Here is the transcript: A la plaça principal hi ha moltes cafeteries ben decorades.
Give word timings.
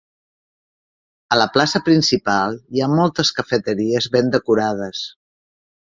A 1.35 1.37
la 1.41 1.45
plaça 1.57 1.81
principal 1.89 2.57
hi 2.77 2.81
ha 2.81 2.89
moltes 2.97 3.33
cafeteries 3.41 4.09
ben 4.17 4.37
decorades. 4.37 5.05